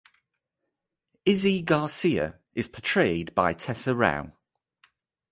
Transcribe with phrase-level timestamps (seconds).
[1.27, 4.31] Izzy Garcia is portrayed by Tessa Rao.